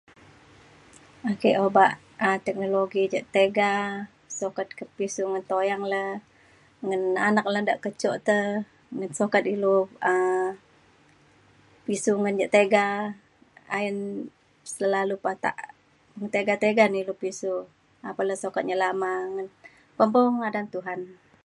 ake 1.31 1.51
obak 1.65 1.91
um 2.25 2.37
teknologi 2.45 3.03
ja 3.13 3.21
tiga 3.35 3.71
sukat 4.39 4.67
kepisiu 4.79 5.25
ngan 5.29 5.45
tuyang 5.51 5.83
le 5.93 6.05
ngan 6.87 7.03
anak 7.27 7.45
le 7.53 7.59
de 7.69 7.73
kecuk 7.85 8.15
te 8.27 8.39
ngan 8.97 9.11
sukat 9.19 9.43
ilu 9.55 9.77
um 10.11 10.43
pisiu 11.85 12.13
ngan 12.19 12.39
ia’ 12.41 12.47
tiga 12.57 12.85
ayen 13.75 13.97
selalu 14.75 15.15
patak 15.25 15.55
ngan 16.17 16.29
tiga 16.35 16.53
tiga 16.63 16.83
na 16.87 16.97
ilu 17.03 17.13
pisiu 17.21 17.53
apan 18.09 18.25
le 18.29 18.35
sukat 18.43 18.63
nyelama 18.65 19.11
gan 19.35 19.47
pempau 19.97 20.25
ngadan 20.39 20.67
Tuhan. 20.75 21.01